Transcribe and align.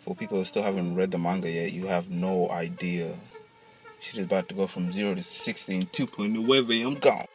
for 0.00 0.16
people 0.16 0.38
who 0.38 0.44
still 0.44 0.62
haven't 0.62 0.94
read 0.96 1.10
the 1.10 1.18
manga 1.18 1.50
yet, 1.50 1.72
you 1.72 1.86
have 1.86 2.10
no 2.10 2.50
idea. 2.50 3.14
She's 4.00 4.18
about 4.18 4.48
to 4.48 4.54
go 4.54 4.66
from 4.66 4.90
zero 4.90 5.14
to 5.14 5.22
sixty 5.22 5.76
in 5.76 5.86
two 5.86 6.06
point. 6.06 6.34
I'm 6.36 6.94
gone. 6.94 7.26